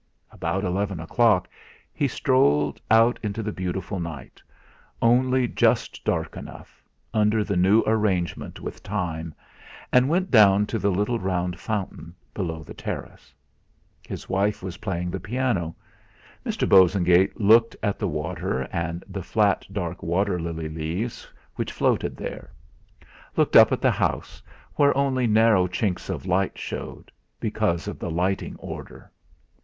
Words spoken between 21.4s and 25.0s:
which floated there; looked up at the house, where